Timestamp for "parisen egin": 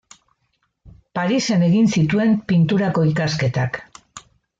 1.19-1.89